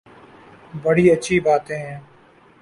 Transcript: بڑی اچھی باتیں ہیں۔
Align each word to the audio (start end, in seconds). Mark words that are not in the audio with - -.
بڑی 0.83 1.05
اچھی 1.13 1.35
باتیں 1.45 1.79
ہیں۔ 1.85 1.97